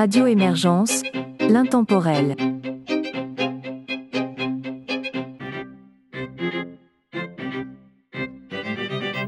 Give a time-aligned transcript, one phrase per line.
[0.00, 1.02] Radio Émergence,
[1.40, 2.34] l'intemporel.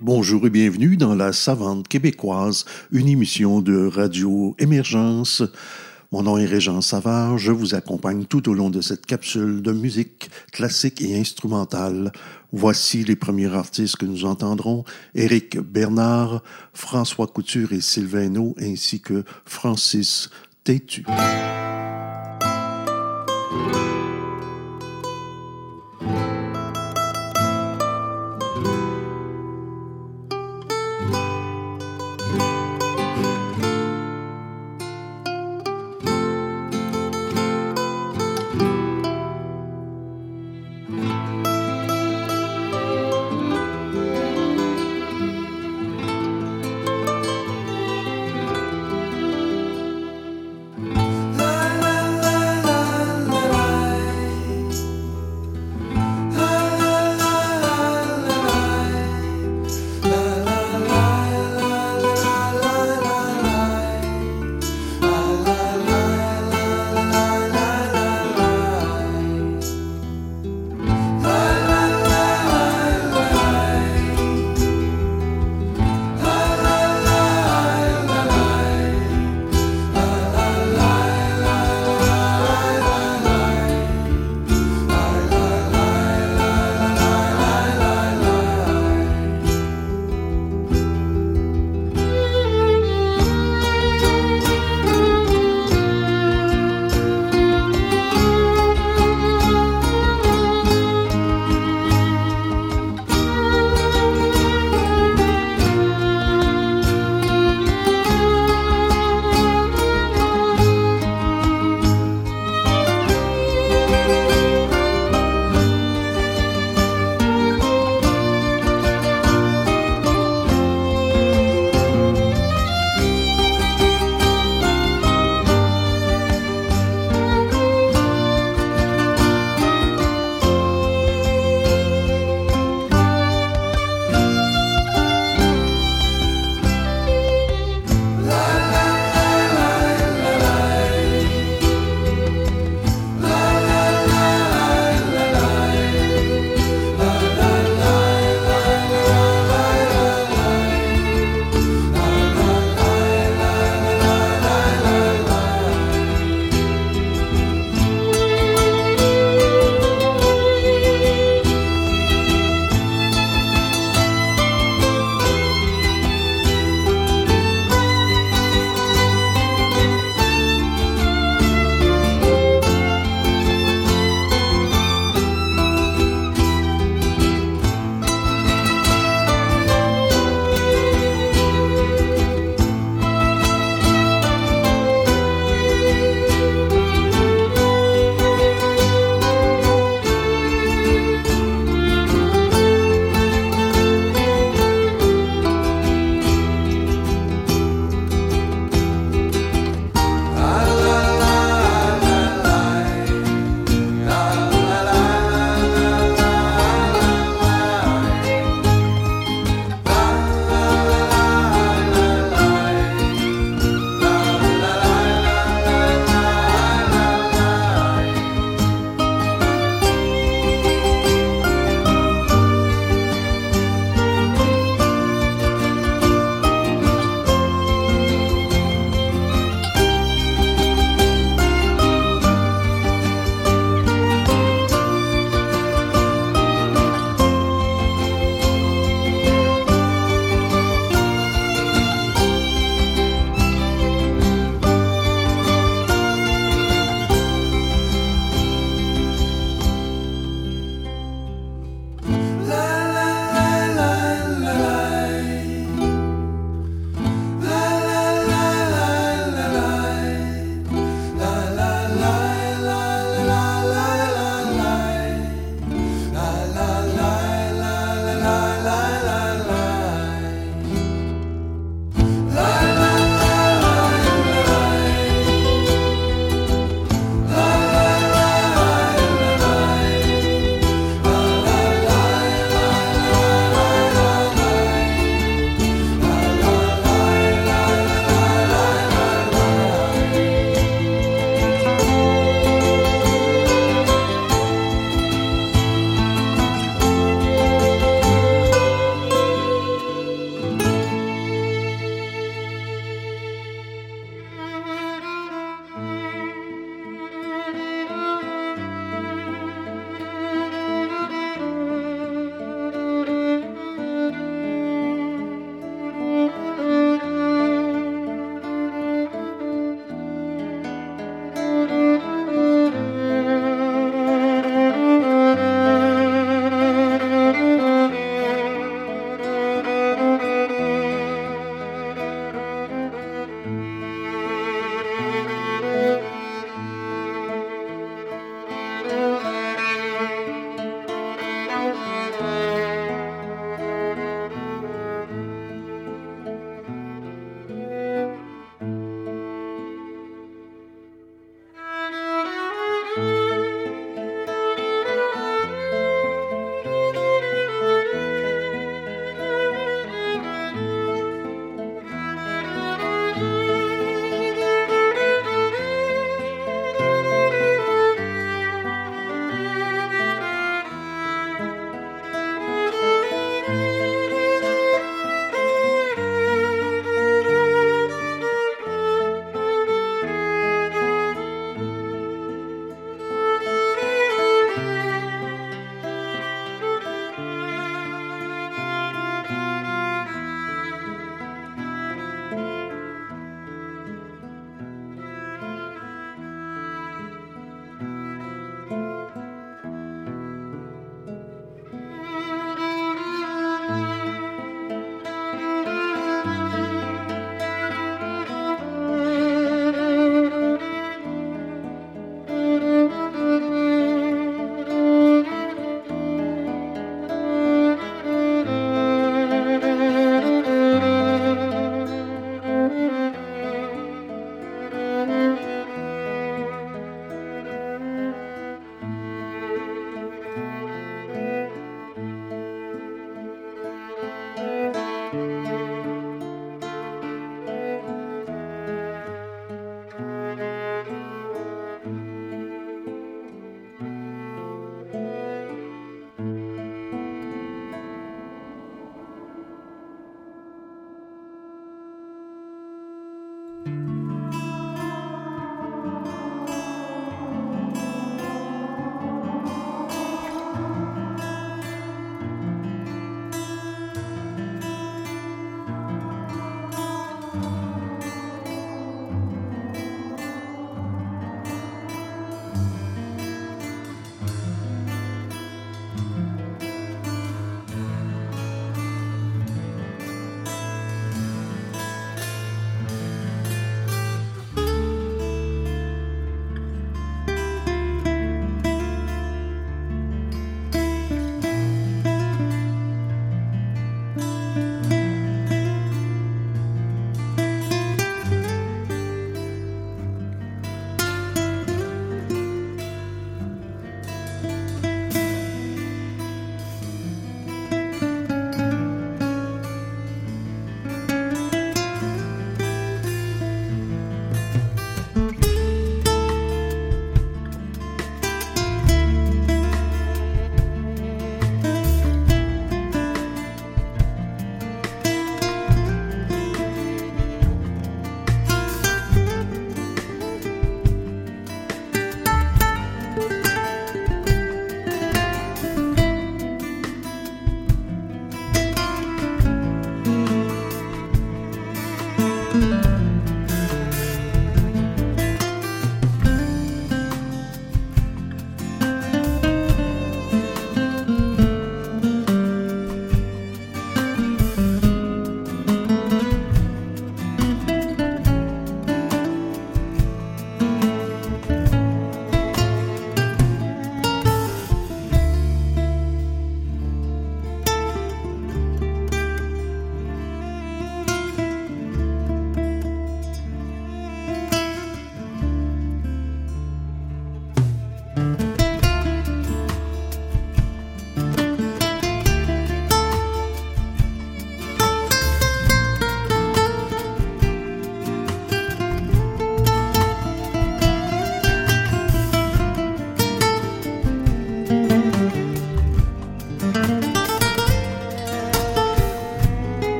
[0.00, 5.42] Bonjour et bienvenue dans la Savante québécoise, une émission de Radio Émergence.
[6.14, 9.72] Mon nom est Régent Savard, je vous accompagne tout au long de cette capsule de
[9.72, 12.12] musique classique et instrumentale.
[12.52, 14.84] Voici les premiers artistes que nous entendrons,
[15.16, 20.30] Éric Bernard, François Couture et Sylvain ainsi que Francis
[20.64, 21.02] Tétu.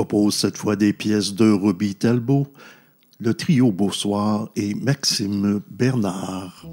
[0.00, 2.46] Propose cette fois des pièces de Ruby Talbot,
[3.18, 6.64] le trio Beausoir et Maxime Bernard.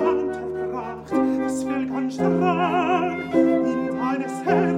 [0.00, 1.12] mantelpracht,
[1.46, 4.73] es fällt ganz Strang, in deines Herz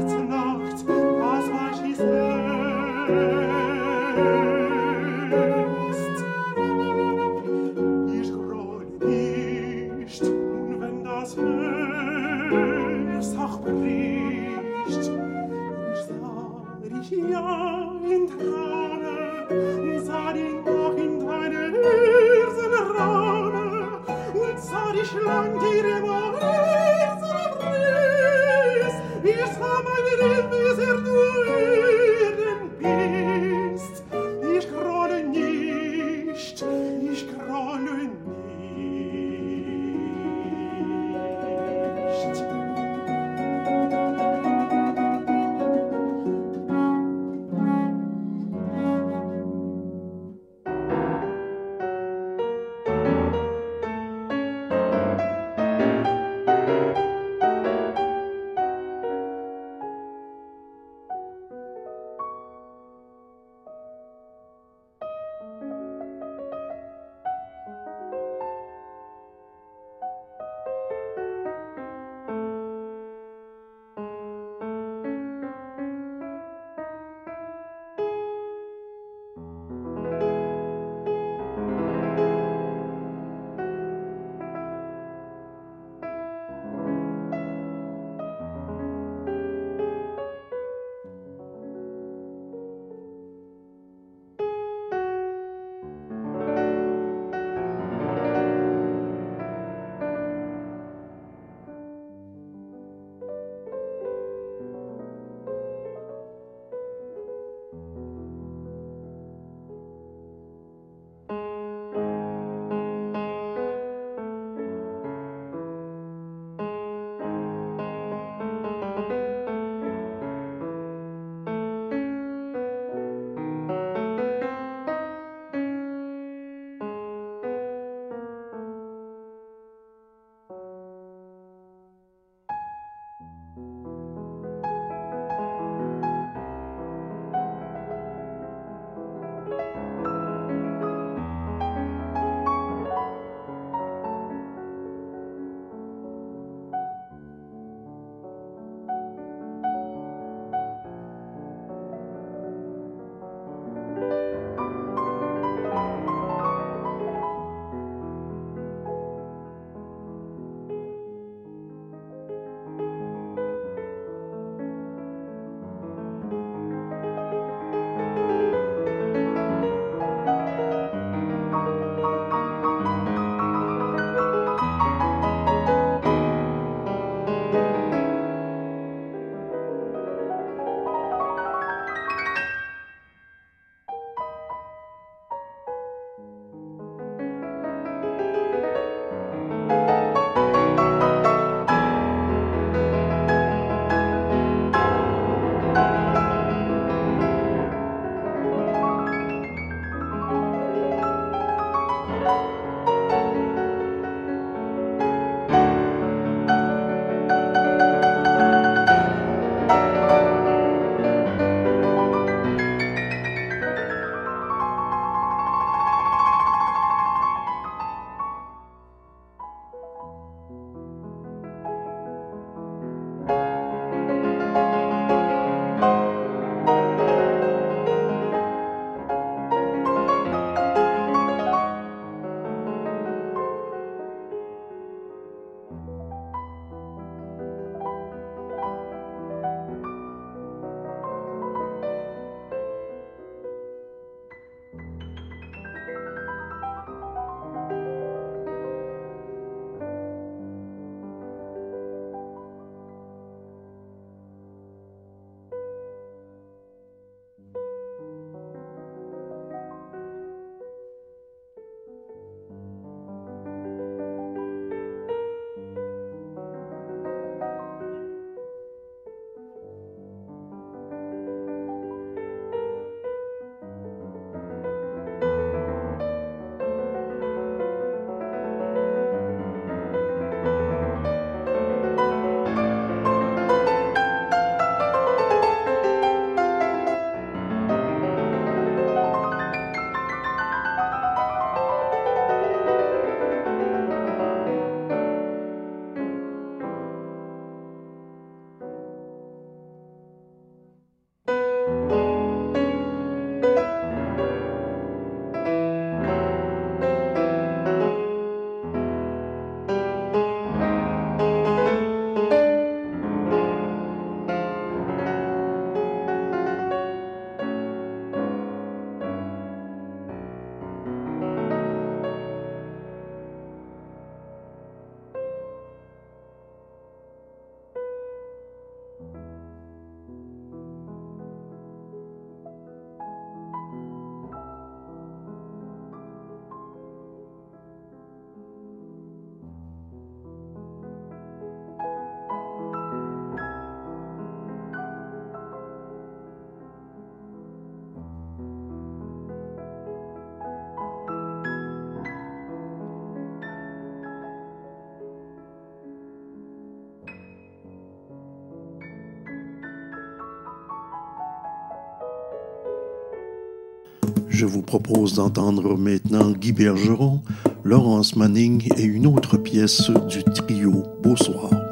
[364.37, 367.23] Je vous propose d'entendre maintenant Guy Bergeron,
[367.65, 371.66] Laurence Manning et une autre pièce du trio Beau Soir.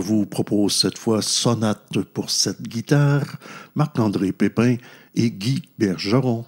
[0.00, 3.36] Vous propose cette fois Sonate pour cette guitare,
[3.74, 4.76] Marc-André Pépin
[5.14, 6.44] et Guy Bergeron.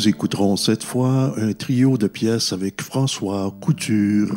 [0.00, 4.34] Nous écouterons cette fois un trio de pièces avec François Couture.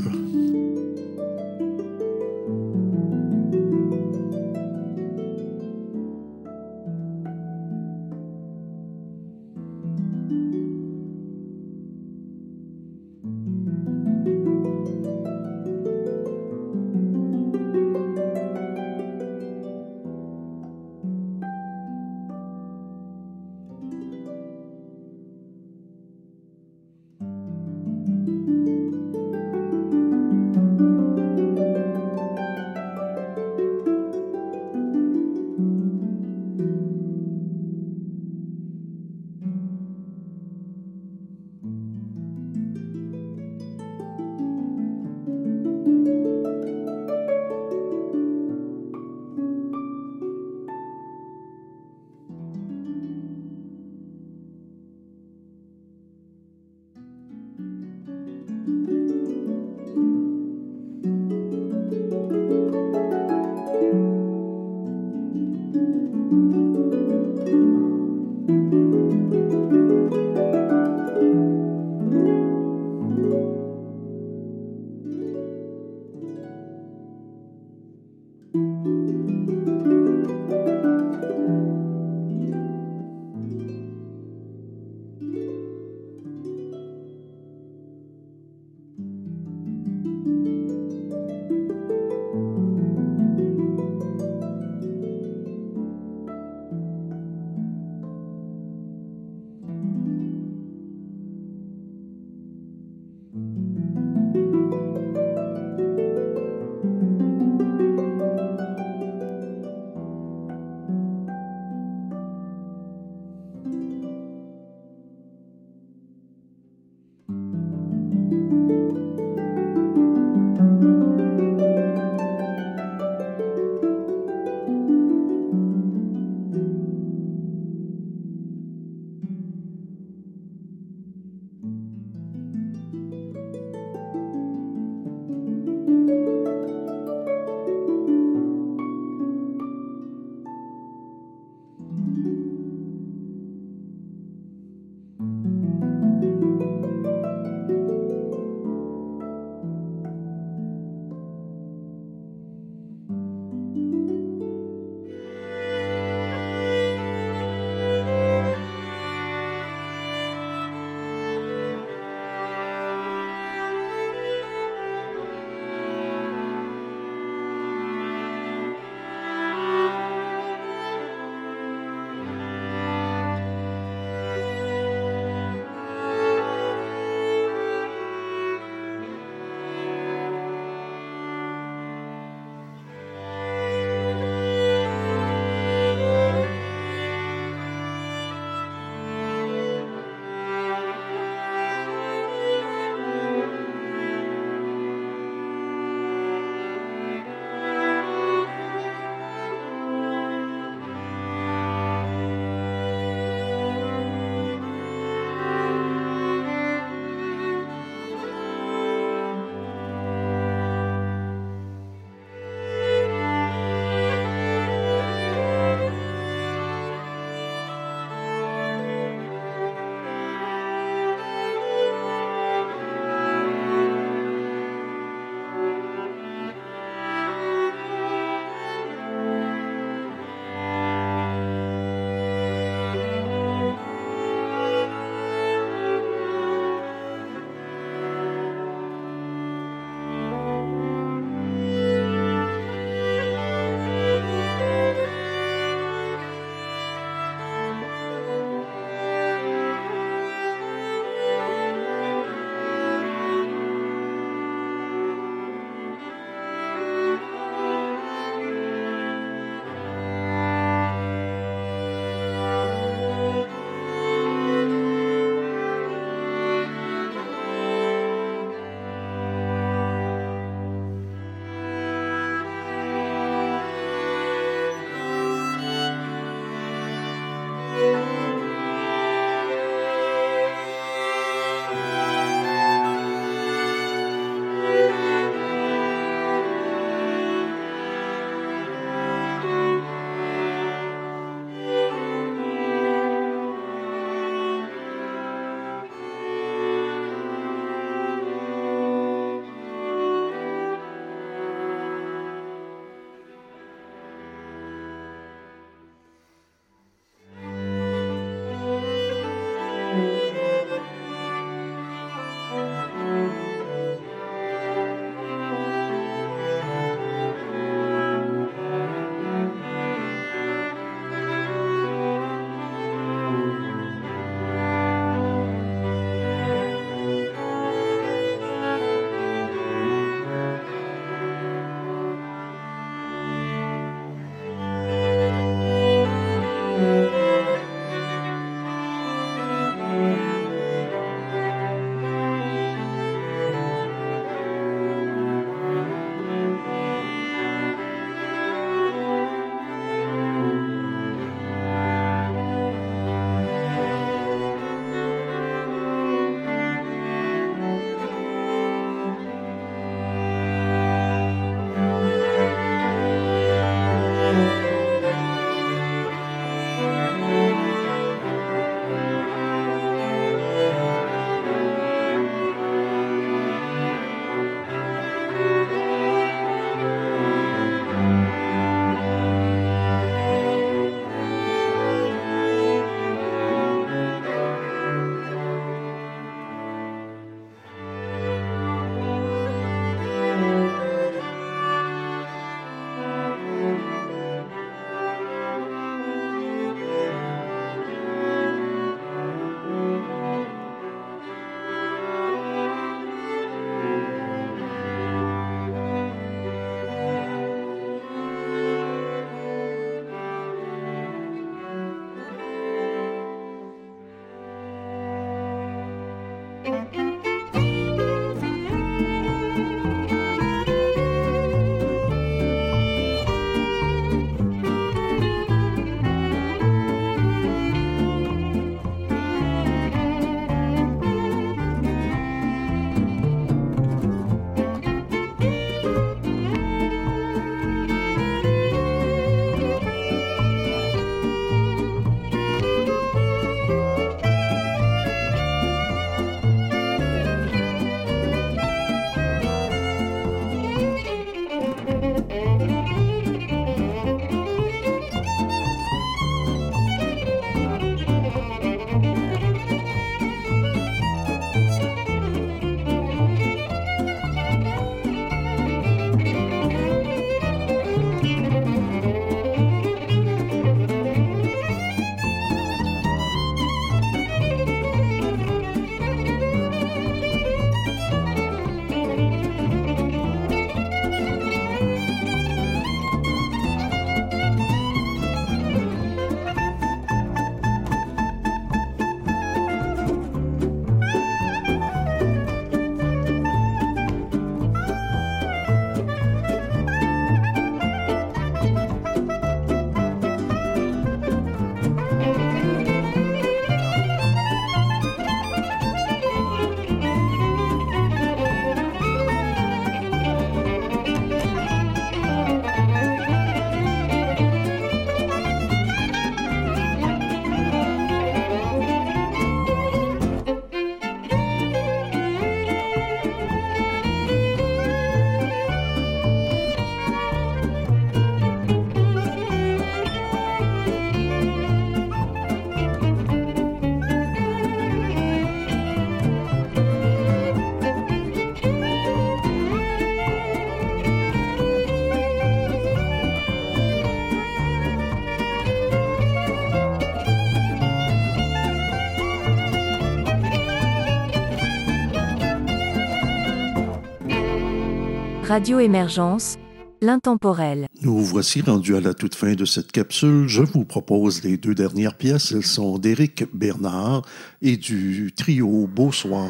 [555.54, 556.58] Radio Émergence,
[556.99, 557.86] l'intemporel.
[558.01, 560.47] Nous voici rendus à la toute fin de cette capsule.
[560.47, 562.54] Je vous propose les deux dernières pièces.
[562.54, 564.24] Elles sont d'Éric Bernard
[564.64, 566.49] et du trio Beau Soir.